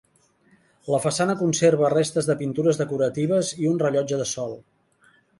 La 0.93 0.99
façana 1.01 1.35
conserva 1.41 1.91
restes 1.93 2.29
de 2.29 2.35
pintures 2.39 2.79
decoratives 2.81 3.51
i 3.65 3.69
un 3.73 3.77
rellotge 3.83 4.19
de 4.23 4.27
sol. 4.31 4.57